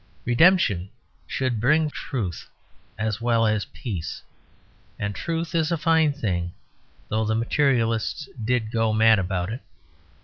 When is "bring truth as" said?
1.61-3.21